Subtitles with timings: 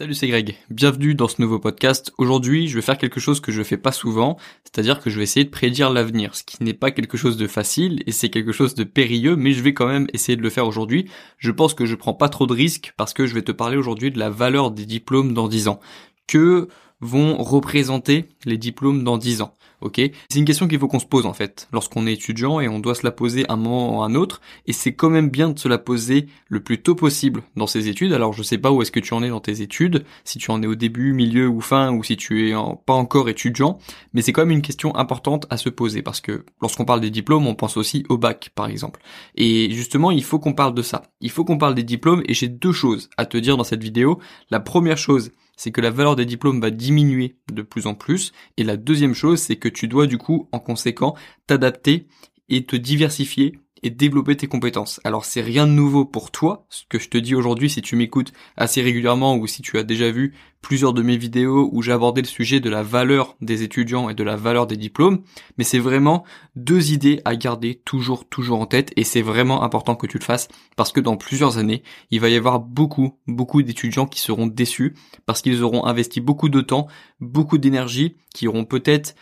[0.00, 0.56] Salut, c'est Greg.
[0.70, 2.10] Bienvenue dans ce nouveau podcast.
[2.16, 5.24] Aujourd'hui, je vais faire quelque chose que je fais pas souvent, c'est-à-dire que je vais
[5.24, 8.50] essayer de prédire l'avenir, ce qui n'est pas quelque chose de facile et c'est quelque
[8.50, 11.10] chose de périlleux, mais je vais quand même essayer de le faire aujourd'hui.
[11.36, 13.76] Je pense que je prends pas trop de risques parce que je vais te parler
[13.76, 15.80] aujourd'hui de la valeur des diplômes dans 10 ans.
[16.26, 16.68] Que
[17.02, 19.54] vont représenter les diplômes dans 10 ans?
[19.94, 22.78] C'est une question qu'il faut qu'on se pose en fait lorsqu'on est étudiant et on
[22.78, 25.58] doit se la poser un moment ou un autre et c'est quand même bien de
[25.58, 28.12] se la poser le plus tôt possible dans ses études.
[28.12, 30.50] Alors je sais pas où est-ce que tu en es dans tes études, si tu
[30.50, 32.54] en es au début, milieu ou fin ou si tu es
[32.86, 33.78] pas encore étudiant,
[34.12, 37.10] mais c'est quand même une question importante à se poser parce que lorsqu'on parle des
[37.10, 39.00] diplômes, on pense aussi au bac par exemple.
[39.36, 41.02] Et justement, il faut qu'on parle de ça.
[41.20, 43.82] Il faut qu'on parle des diplômes et j'ai deux choses à te dire dans cette
[43.82, 44.20] vidéo.
[44.50, 48.32] La première chose, c'est que la valeur des diplômes va diminuer de plus en plus.
[48.56, 51.14] Et la deuxième chose, c'est que tu dois du coup, en conséquent,
[51.46, 52.06] t'adapter
[52.48, 55.00] et te diversifier et développer tes compétences.
[55.04, 57.96] Alors c'est rien de nouveau pour toi, ce que je te dis aujourd'hui si tu
[57.96, 62.20] m'écoutes assez régulièrement ou si tu as déjà vu plusieurs de mes vidéos où abordé
[62.20, 65.22] le sujet de la valeur des étudiants et de la valeur des diplômes,
[65.58, 69.96] mais c'est vraiment deux idées à garder toujours toujours en tête et c'est vraiment important
[69.96, 73.62] que tu le fasses parce que dans plusieurs années, il va y avoir beaucoup beaucoup
[73.62, 74.94] d'étudiants qui seront déçus
[75.26, 76.86] parce qu'ils auront investi beaucoup de temps,
[77.20, 79.14] beaucoup d'énergie, qui auront peut-être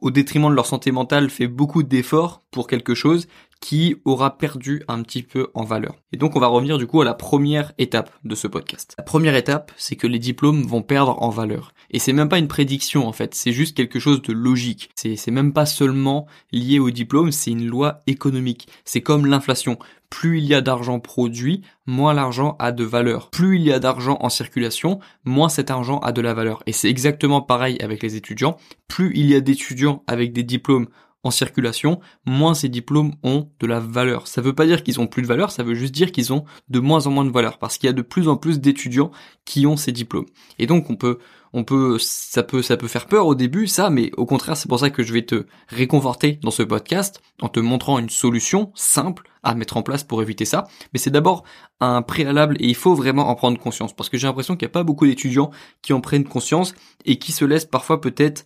[0.00, 3.26] au détriment de leur santé mentale, fait beaucoup d'efforts pour quelque chose
[3.60, 5.96] qui aura perdu un petit peu en valeur.
[6.12, 8.94] Et donc on va revenir du coup à la première étape de ce podcast.
[8.98, 11.72] La première étape, c'est que les diplômes vont perdre en valeur.
[11.90, 14.90] Et c'est même pas une prédiction en fait, c'est juste quelque chose de logique.
[14.94, 18.68] C'est, même pas seulement lié au diplôme, c'est une loi économique.
[18.84, 19.78] C'est comme l'inflation.
[20.08, 23.30] Plus il y a d'argent produit, moins l'argent a de valeur.
[23.30, 26.62] Plus il y a d'argent en circulation, moins cet argent a de la valeur.
[26.66, 28.56] Et c'est exactement pareil avec les étudiants.
[28.96, 30.86] Plus il y a d'étudiants avec des diplômes
[31.22, 34.26] en circulation, moins ces diplômes ont de la valeur.
[34.26, 36.46] Ça veut pas dire qu'ils ont plus de valeur, ça veut juste dire qu'ils ont
[36.70, 39.10] de moins en moins de valeur parce qu'il y a de plus en plus d'étudiants
[39.44, 40.24] qui ont ces diplômes.
[40.58, 41.18] Et donc on peut
[41.52, 44.68] on peut ça peut ça peut faire peur au début ça mais au contraire c'est
[44.68, 48.72] pour ça que je vais te réconforter dans ce podcast en te montrant une solution
[48.74, 51.44] simple à mettre en place pour éviter ça mais c'est d'abord
[51.80, 54.70] un préalable et il faut vraiment en prendre conscience parce que j'ai l'impression qu'il n'y
[54.70, 55.50] a pas beaucoup d'étudiants
[55.82, 56.74] qui en prennent conscience
[57.04, 58.44] et qui se laissent parfois peut-être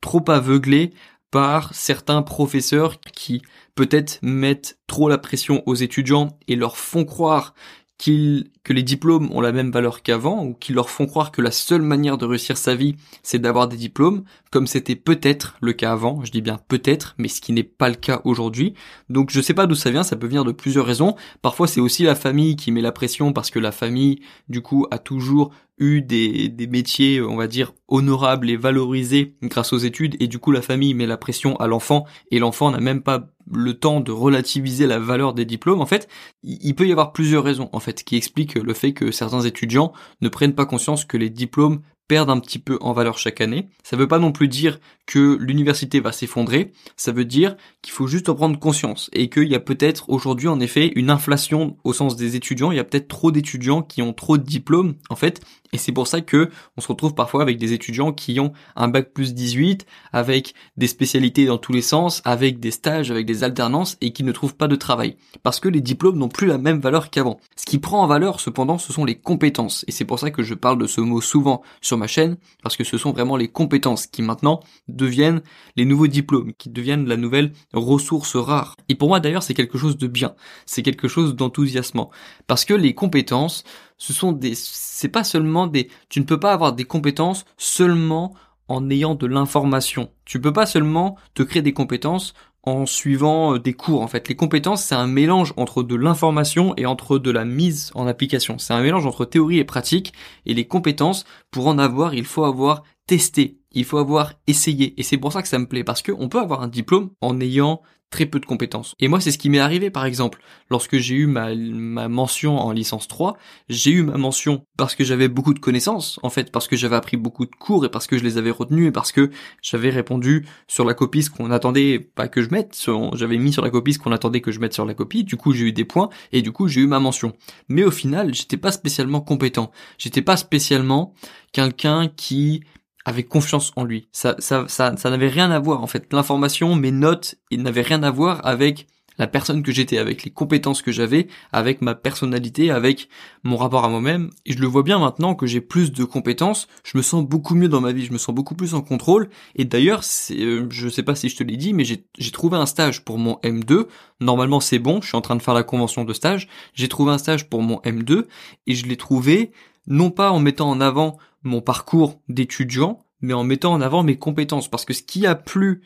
[0.00, 0.92] trop aveugler
[1.30, 3.42] par certains professeurs qui
[3.74, 7.54] peut-être mettent trop la pression aux étudiants et leur font croire
[7.98, 11.42] qu'ils, que les diplômes ont la même valeur qu'avant, ou qui leur font croire que
[11.42, 12.94] la seule manière de réussir sa vie,
[13.24, 14.22] c'est d'avoir des diplômes,
[14.52, 17.88] comme c'était peut-être le cas avant, je dis bien peut-être, mais ce qui n'est pas
[17.88, 18.74] le cas aujourd'hui.
[19.08, 21.16] Donc je sais pas d'où ça vient, ça peut venir de plusieurs raisons.
[21.42, 24.86] Parfois c'est aussi la famille qui met la pression parce que la famille, du coup,
[24.92, 30.14] a toujours eu des, des métiers, on va dire, honorables et valorisés grâce aux études,
[30.20, 33.30] et du coup la famille met la pression à l'enfant, et l'enfant n'a même pas
[33.52, 36.06] le temps de relativiser la valeur des diplômes, en fait,
[36.42, 39.92] il peut y avoir plusieurs raisons, en fait, qui expliquent le fait que certains étudiants
[40.20, 43.68] ne prennent pas conscience que les diplômes perdent un petit peu en valeur chaque année.
[43.84, 48.08] Ça veut pas non plus dire que l'université va s'effondrer, ça veut dire qu'il faut
[48.08, 51.92] juste en prendre conscience et qu'il y a peut-être aujourd'hui en effet une inflation au
[51.92, 55.14] sens des étudiants, il y a peut-être trop d'étudiants qui ont trop de diplômes en
[55.14, 55.40] fait.
[55.72, 58.88] Et c'est pour ça que on se retrouve parfois avec des étudiants qui ont un
[58.88, 63.44] bac plus 18 avec des spécialités dans tous les sens, avec des stages, avec des
[63.44, 65.16] alternances et qui ne trouvent pas de travail.
[65.44, 67.38] Parce que les diplômes n'ont plus la même valeur qu'avant.
[67.54, 69.84] Ce qui prend en valeur cependant, ce sont les compétences.
[69.86, 72.84] Et c'est pour ça que je parle de ce mot souvent sur chaîne parce que
[72.84, 75.42] ce sont vraiment les compétences qui maintenant deviennent
[75.76, 78.76] les nouveaux diplômes, qui deviennent la nouvelle ressource rare.
[78.88, 80.34] Et pour moi d'ailleurs, c'est quelque chose de bien,
[80.66, 82.10] c'est quelque chose d'enthousiasmant
[82.46, 83.64] parce que les compétences,
[83.98, 88.34] ce sont des c'est pas seulement des tu ne peux pas avoir des compétences seulement
[88.70, 90.12] en ayant de l'information.
[90.24, 94.28] Tu peux pas seulement te créer des compétences en suivant euh, des cours en fait.
[94.28, 98.58] Les compétences, c'est un mélange entre de l'information et entre de la mise en application.
[98.58, 100.12] C'est un mélange entre théorie et pratique
[100.46, 105.02] et les compétences, pour en avoir, il faut avoir testé, il faut avoir essayé et
[105.02, 107.82] c'est pour ça que ça me plaît parce qu'on peut avoir un diplôme en ayant
[108.10, 108.94] très peu de compétences.
[109.00, 110.40] Et moi, c'est ce qui m'est arrivé, par exemple.
[110.68, 113.36] Lorsque j'ai eu ma, ma mention en licence 3,
[113.68, 116.96] j'ai eu ma mention parce que j'avais beaucoup de connaissances, en fait, parce que j'avais
[116.96, 119.30] appris beaucoup de cours et parce que je les avais retenus et parce que
[119.62, 122.76] j'avais répondu sur la copie ce qu'on attendait pas que je mette,
[123.14, 125.36] j'avais mis sur la copie ce qu'on attendait que je mette sur la copie, du
[125.36, 127.32] coup j'ai eu des points et du coup j'ai eu ma mention.
[127.68, 129.70] Mais au final, j'étais pas spécialement compétent.
[129.98, 131.14] J'étais pas spécialement
[131.52, 132.62] quelqu'un qui
[133.04, 134.08] avait confiance en lui.
[134.12, 136.12] Ça, ça, ça, ça n'avait rien à voir en fait.
[136.12, 138.86] L'information, mes notes, il n'avait rien à voir avec
[139.20, 143.10] la personne que j'étais, avec les compétences que j'avais, avec ma personnalité, avec
[143.42, 144.30] mon rapport à moi-même.
[144.46, 147.54] Et je le vois bien maintenant que j'ai plus de compétences, je me sens beaucoup
[147.54, 149.28] mieux dans ma vie, je me sens beaucoup plus en contrôle.
[149.56, 150.00] Et d'ailleurs,
[150.30, 153.18] euh, je sais pas si je te l'ai dit, mais j'ai trouvé un stage pour
[153.18, 153.88] mon M2.
[154.20, 156.48] Normalement, c'est bon, je suis en train de faire la convention de stage.
[156.72, 158.24] J'ai trouvé un stage pour mon M2
[158.66, 159.52] et je l'ai trouvé
[159.86, 164.16] non pas en mettant en avant mon parcours d'étudiant, mais en mettant en avant mes
[164.16, 164.68] compétences.
[164.68, 165.82] Parce que ce qui a plu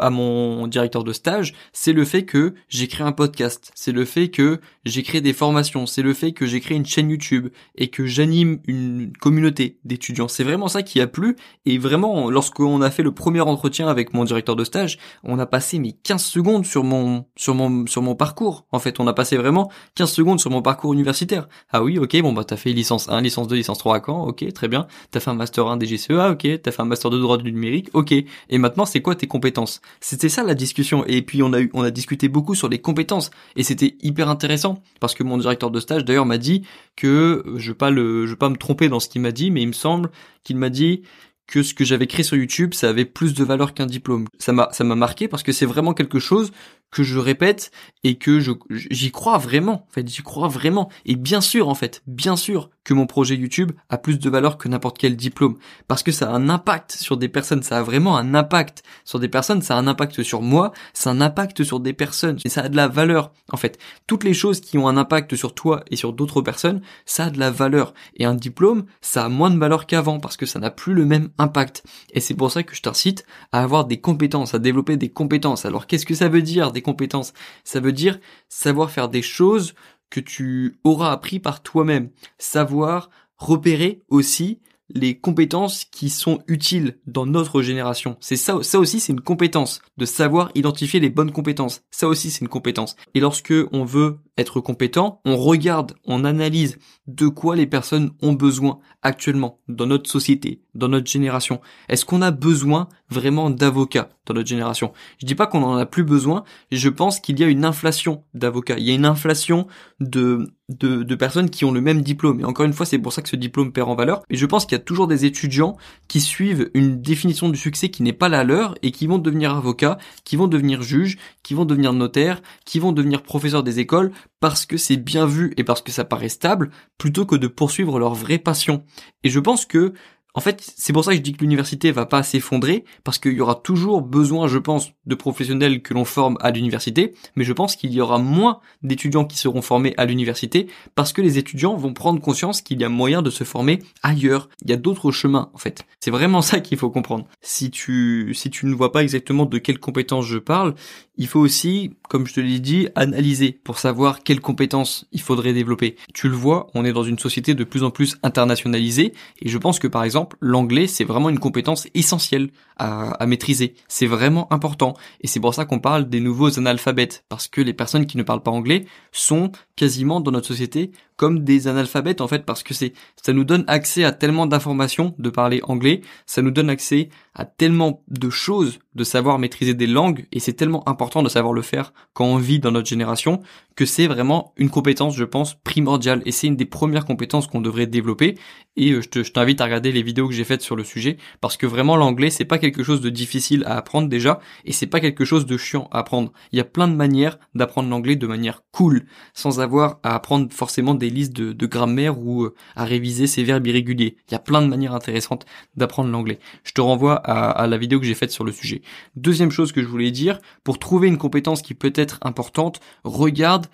[0.00, 4.04] à mon directeur de stage, c'est le fait que j'ai créé un podcast, c'est le
[4.04, 7.48] fait que j'ai créé des formations, c'est le fait que j'ai créé une chaîne YouTube
[7.76, 10.28] et que j'anime une communauté d'étudiants.
[10.28, 11.36] C'est vraiment ça qui a plu
[11.66, 15.46] et vraiment lorsqu'on a fait le premier entretien avec mon directeur de stage, on a
[15.46, 18.66] passé mes 15 secondes sur mon sur mon sur mon parcours.
[18.72, 21.48] En fait, on a passé vraiment 15 secondes sur mon parcours universitaire.
[21.70, 24.26] Ah oui, OK, bon bah t'as fait licence 1, licence 2, licence 3 à Caen.
[24.26, 24.86] OK, très bien.
[25.10, 27.90] T'as fait un master 1 DGCEA, OK, t'as fait un master de droit du numérique.
[27.92, 28.12] OK.
[28.12, 29.82] Et maintenant, c'est quoi tes compétences?
[30.00, 31.04] C'était ça la discussion.
[31.06, 34.28] Et puis on a eu, on a discuté beaucoup sur les compétences et c'était hyper
[34.28, 34.69] intéressant
[35.00, 36.62] parce que mon directeur de stage d'ailleurs m'a dit
[36.96, 39.62] que je veux pas le, veux pas me tromper dans ce qu'il m'a dit, mais
[39.62, 40.10] il me semble
[40.44, 41.02] qu'il m'a dit
[41.50, 44.26] que ce que j'avais créé sur YouTube, ça avait plus de valeur qu'un diplôme.
[44.38, 46.52] Ça m'a, ça m'a marqué parce que c'est vraiment quelque chose
[46.92, 47.72] que je répète
[48.04, 48.38] et que
[48.70, 49.86] j'y crois vraiment.
[49.88, 50.90] En fait, j'y crois vraiment.
[51.04, 54.58] Et bien sûr, en fait, bien sûr que mon projet YouTube a plus de valeur
[54.58, 55.56] que n'importe quel diplôme
[55.88, 57.62] parce que ça a un impact sur des personnes.
[57.62, 59.62] Ça a vraiment un impact sur des personnes.
[59.62, 60.72] Ça a un impact sur moi.
[60.92, 62.38] Ça a un impact sur des personnes.
[62.44, 63.32] Et ça a de la valeur.
[63.52, 66.80] En fait, toutes les choses qui ont un impact sur toi et sur d'autres personnes,
[67.06, 67.94] ça a de la valeur.
[68.16, 71.04] Et un diplôme, ça a moins de valeur qu'avant parce que ça n'a plus le
[71.04, 71.84] même impact.
[72.12, 75.64] Et c'est pour ça que je t'incite à avoir des compétences, à développer des compétences.
[75.64, 77.32] Alors, qu'est-ce que ça veut dire compétences?
[77.64, 78.18] Ça veut dire
[78.48, 79.74] savoir faire des choses
[80.10, 82.10] que tu auras appris par toi-même.
[82.38, 84.60] Savoir repérer aussi
[84.94, 88.16] les compétences qui sont utiles dans notre génération.
[88.20, 91.82] C'est ça, ça aussi c'est une compétence de savoir identifier les bonnes compétences.
[91.90, 92.96] Ça aussi c'est une compétence.
[93.14, 98.32] Et lorsque on veut être compétent, on regarde, on analyse de quoi les personnes ont
[98.32, 101.60] besoin actuellement dans notre société, dans notre génération.
[101.88, 104.92] Est-ce qu'on a besoin vraiment d'avocats dans notre génération?
[105.18, 108.24] Je dis pas qu'on en a plus besoin, je pense qu'il y a une inflation
[108.34, 108.78] d'avocats.
[108.78, 109.66] Il y a une inflation
[110.00, 112.40] de, de, de personnes qui ont le même diplôme.
[112.40, 114.22] Et encore une fois, c'est pour ça que ce diplôme perd en valeur.
[114.30, 115.76] Et je pense qu'il y a toujours des étudiants
[116.08, 119.54] qui suivent une définition du succès qui n'est pas la leur et qui vont devenir
[119.54, 124.12] avocats, qui vont devenir juges, qui vont devenir notaires, qui vont devenir professeurs des écoles
[124.40, 127.98] parce que c'est bien vu et parce que ça paraît stable, plutôt que de poursuivre
[127.98, 128.84] leur vraie passion.
[129.22, 129.92] Et je pense que
[130.34, 133.32] en fait, c'est pour ça que je dis que l'université va pas s'effondrer, parce qu'il
[133.32, 137.52] y aura toujours besoin, je pense, de professionnels que l'on forme à l'université, mais je
[137.52, 141.76] pense qu'il y aura moins d'étudiants qui seront formés à l'université, parce que les étudiants
[141.76, 144.48] vont prendre conscience qu'il y a moyen de se former ailleurs.
[144.62, 145.84] Il y a d'autres chemins, en fait.
[146.00, 147.26] C'est vraiment ça qu'il faut comprendre.
[147.40, 150.74] Si tu, si tu ne vois pas exactement de quelles compétences je parle,
[151.16, 155.52] il faut aussi, comme je te l'ai dit, analyser pour savoir quelles compétences il faudrait
[155.52, 155.96] développer.
[156.14, 159.12] Tu le vois, on est dans une société de plus en plus internationalisée,
[159.42, 163.74] et je pense que par exemple, l'anglais, c'est vraiment une compétence essentielle à, maîtriser.
[163.88, 164.94] C'est vraiment important.
[165.20, 167.24] Et c'est pour ça qu'on parle des nouveaux analphabètes.
[167.28, 170.90] Parce que les personnes qui ne parlent pas anglais sont quasiment dans notre société
[171.20, 175.14] comme des analphabètes en fait parce que c'est ça nous donne accès à tellement d'informations
[175.18, 179.86] de parler anglais, ça nous donne accès à tellement de choses de savoir maîtriser des
[179.86, 183.42] langues et c'est tellement important de savoir le faire quand on vit dans notre génération
[183.76, 187.60] que c'est vraiment une compétence je pense primordiale et c'est une des premières compétences qu'on
[187.60, 188.38] devrait développer
[188.76, 191.58] et euh, je t'invite à regarder les vidéos que j'ai faites sur le sujet parce
[191.58, 195.00] que vraiment l'anglais c'est pas quelque chose de difficile à apprendre déjà et c'est pas
[195.00, 196.32] quelque chose de chiant à apprendre.
[196.52, 200.50] Il y a plein de manières d'apprendre l'anglais de manière cool sans avoir à apprendre
[200.50, 204.16] forcément des listes de, grammaire ou euh, à réviser ses verbes irréguliers.
[204.28, 205.46] Il y a plein de manières intéressantes
[205.76, 206.38] d'apprendre l'anglais.
[206.64, 208.82] Je te renvoie à, à la vidéo que j'ai faite sur le sujet.
[209.16, 213.66] Deuxième chose que je voulais dire, pour trouver une compétence qui peut être importante, regarde,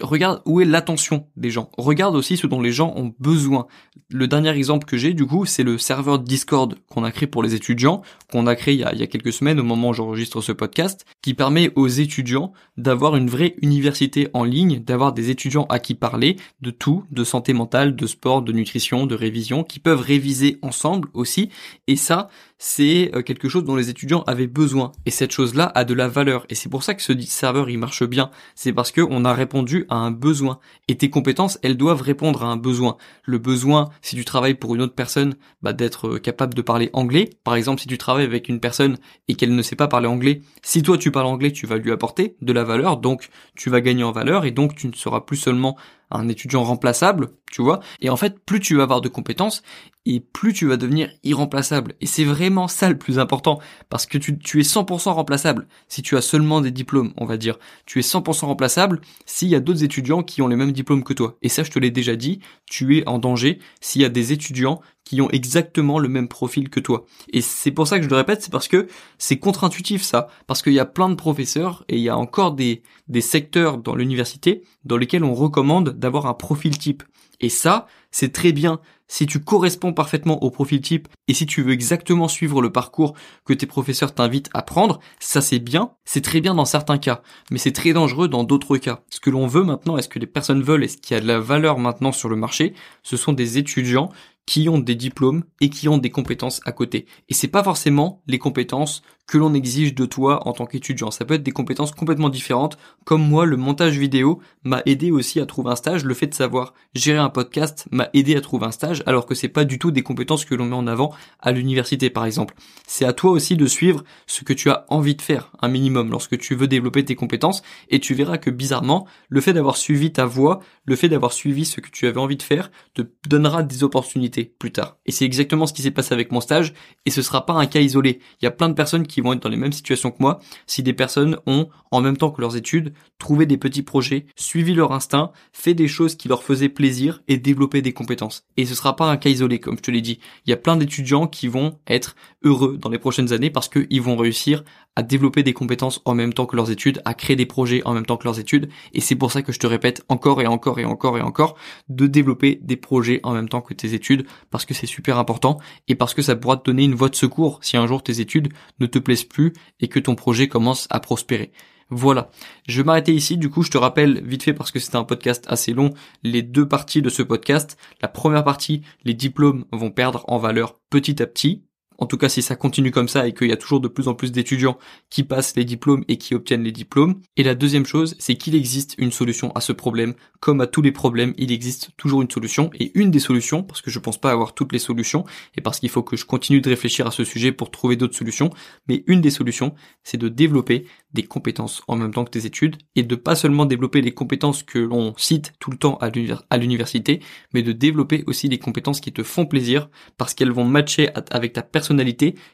[0.00, 1.70] regarde où est l'attention des gens.
[1.76, 3.66] Regarde aussi ce dont les gens ont besoin.
[4.10, 7.42] Le dernier exemple que j'ai, du coup, c'est le serveur Discord qu'on a créé pour
[7.42, 9.90] les étudiants, qu'on a créé il y a, il y a quelques semaines au moment
[9.90, 15.12] où j'enregistre ce podcast, qui permet aux étudiants d'avoir une vraie université en ligne, d'avoir
[15.12, 19.14] des étudiants à qui parler de tout, de santé mentale, de sport, de nutrition, de
[19.14, 21.48] révision, qui peuvent réviser ensemble aussi.
[21.86, 22.28] Et ça,
[22.64, 24.92] c'est euh, quelque chose dont les étudiants avaient besoin.
[25.04, 26.46] Et cette chose-là a de la valeur.
[26.48, 28.30] Et c'est pour ça que ce serveur, il marche bien.
[28.54, 30.60] C'est parce qu'on a répondu à un besoin.
[30.86, 32.98] Et tes compétences, elles doivent répondre à un besoin.
[33.24, 36.88] Le besoin, si tu travailles pour une autre personne, bah, d'être euh, capable de parler
[36.92, 37.30] anglais.
[37.42, 40.42] Par exemple, si tu travailles avec une personne et qu'elle ne sait pas parler anglais,
[40.62, 42.98] si toi tu parles anglais, tu vas lui apporter de la valeur.
[42.98, 45.76] Donc, tu vas gagner en valeur et donc tu ne seras plus seulement
[46.12, 47.80] un étudiant remplaçable, tu vois.
[48.00, 49.62] Et en fait, plus tu vas avoir de compétences,
[50.04, 51.94] et plus tu vas devenir irremplaçable.
[52.00, 56.02] Et c'est vraiment ça le plus important, parce que tu, tu es 100% remplaçable si
[56.02, 57.58] tu as seulement des diplômes, on va dire.
[57.86, 61.12] Tu es 100% remplaçable s'il y a d'autres étudiants qui ont les mêmes diplômes que
[61.12, 61.36] toi.
[61.42, 64.32] Et ça, je te l'ai déjà dit, tu es en danger s'il y a des
[64.32, 67.04] étudiants qui ont exactement le même profil que toi.
[67.32, 68.86] Et c'est pour ça que je le répète, c'est parce que
[69.18, 72.52] c'est contre-intuitif ça, parce qu'il y a plein de professeurs et il y a encore
[72.52, 77.02] des, des secteurs dans l'université dans lesquels on recommande d'avoir un profil type.
[77.42, 81.62] Et ça, c'est très bien si tu corresponds parfaitement au profil type et si tu
[81.62, 83.12] veux exactement suivre le parcours
[83.44, 87.20] que tes professeurs t'invitent à prendre, ça c'est bien, c'est très bien dans certains cas,
[87.50, 89.02] mais c'est très dangereux dans d'autres cas.
[89.10, 91.26] Ce que l'on veut maintenant, est-ce que les personnes veulent, et ce qui a de
[91.26, 92.72] la valeur maintenant sur le marché,
[93.02, 94.08] ce sont des étudiants
[94.46, 97.06] qui ont des diplômes et qui ont des compétences à côté.
[97.28, 101.10] Et c'est pas forcément les compétences que l'on exige de toi en tant qu'étudiant.
[101.10, 102.76] Ça peut être des compétences complètement différentes.
[103.06, 106.04] Comme moi, le montage vidéo m'a aidé aussi à trouver un stage.
[106.04, 109.34] Le fait de savoir gérer un podcast m'a aidé à trouver un stage, alors que
[109.34, 112.52] c'est pas du tout des compétences que l'on met en avant à l'université, par exemple.
[112.86, 116.10] C'est à toi aussi de suivre ce que tu as envie de faire, un minimum,
[116.10, 117.62] lorsque tu veux développer tes compétences.
[117.88, 121.64] Et tu verras que bizarrement, le fait d'avoir suivi ta voie, le fait d'avoir suivi
[121.64, 124.98] ce que tu avais envie de faire, te donnera des opportunités plus tard.
[125.06, 126.74] Et c'est exactement ce qui s'est passé avec mon stage.
[127.06, 128.20] Et ce sera pas un cas isolé.
[128.42, 130.40] Il y a plein de personnes qui vont être dans les mêmes situations que moi
[130.66, 134.74] si des personnes ont, en même temps que leurs études, trouvé des petits projets, suivi
[134.74, 138.44] leur instinct, fait des choses qui leur faisaient plaisir et développé des compétences.
[138.56, 140.18] Et ce sera pas un cas isolé, comme je te l'ai dit.
[140.46, 144.02] Il y a plein d'étudiants qui vont être heureux dans les prochaines années parce qu'ils
[144.02, 144.64] vont réussir
[144.96, 147.94] à développer des compétences en même temps que leurs études, à créer des projets en
[147.94, 148.68] même temps que leurs études.
[148.92, 151.56] Et c'est pour ça que je te répète encore et encore et encore et encore
[151.88, 155.58] de développer des projets en même temps que tes études parce que c'est super important
[155.88, 158.20] et parce que ça pourra te donner une voie de secours si un jour tes
[158.20, 161.52] études ne te plaisent plus et que ton projet commence à prospérer.
[161.90, 162.30] Voilà.
[162.66, 163.36] Je vais m'arrêter ici.
[163.36, 165.90] Du coup, je te rappelle vite fait parce que c'est un podcast assez long,
[166.22, 167.76] les deux parties de ce podcast.
[168.00, 171.64] La première partie, les diplômes vont perdre en valeur petit à petit
[172.02, 174.08] en tout cas si ça continue comme ça et qu'il y a toujours de plus
[174.08, 174.76] en plus d'étudiants
[175.08, 177.20] qui passent les diplômes et qui obtiennent les diplômes.
[177.36, 180.14] Et la deuxième chose, c'est qu'il existe une solution à ce problème.
[180.40, 182.70] Comme à tous les problèmes, il existe toujours une solution.
[182.80, 185.24] Et une des solutions, parce que je pense pas avoir toutes les solutions,
[185.56, 188.16] et parce qu'il faut que je continue de réfléchir à ce sujet pour trouver d'autres
[188.16, 188.50] solutions,
[188.88, 192.78] mais une des solutions, c'est de développer des compétences en même temps que tes études,
[192.96, 197.20] et de pas seulement développer les compétences que l'on cite tout le temps à l'université,
[197.54, 201.52] mais de développer aussi des compétences qui te font plaisir, parce qu'elles vont matcher avec
[201.52, 201.62] ta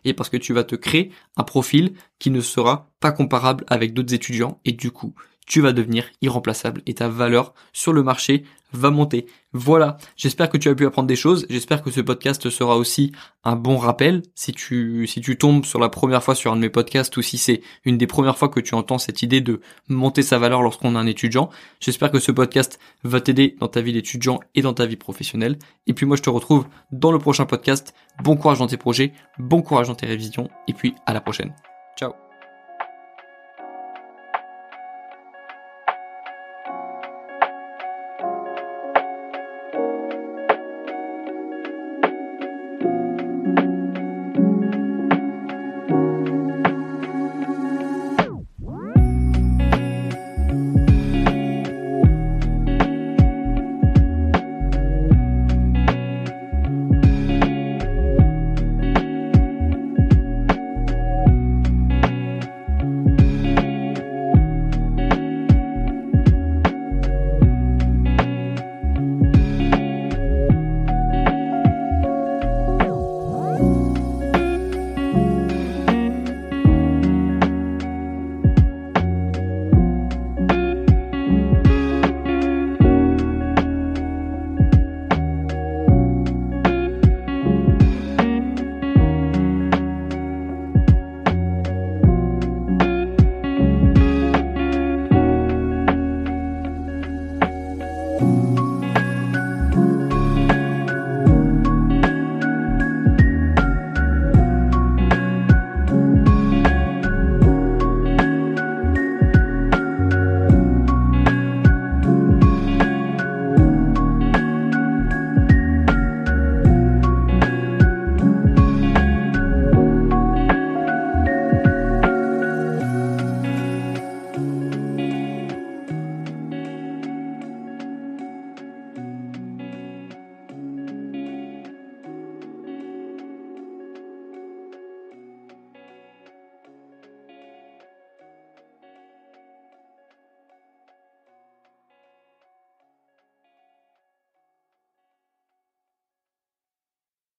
[0.05, 3.95] et parce que tu vas te créer un profil qui ne sera pas comparable avec
[3.95, 4.61] d'autres étudiants.
[4.65, 5.15] Et du coup,
[5.49, 9.27] tu vas devenir irremplaçable et ta valeur sur le marché va monter.
[9.55, 13.13] Voilà, j'espère que tu as pu apprendre des choses, j'espère que ce podcast sera aussi
[13.45, 16.61] un bon rappel si tu si tu tombes sur la première fois sur un de
[16.61, 19.61] mes podcasts ou si c'est une des premières fois que tu entends cette idée de
[19.89, 21.49] monter sa valeur lorsqu'on est un étudiant.
[21.81, 25.59] J'espère que ce podcast va t'aider dans ta vie d'étudiant et dans ta vie professionnelle.
[25.87, 27.95] Et puis moi je te retrouve dans le prochain podcast.
[28.23, 31.55] Bon courage dans tes projets, bon courage dans tes révisions et puis à la prochaine.
[31.99, 32.28] Ciao